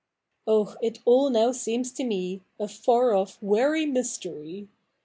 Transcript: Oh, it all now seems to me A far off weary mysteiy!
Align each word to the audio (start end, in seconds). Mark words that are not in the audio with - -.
Oh, 0.47 0.77
it 0.81 0.97
all 1.05 1.29
now 1.29 1.51
seems 1.51 1.91
to 1.91 2.03
me 2.03 2.41
A 2.59 2.67
far 2.67 3.13
off 3.13 3.37
weary 3.39 3.85
mysteiy! 3.85 4.67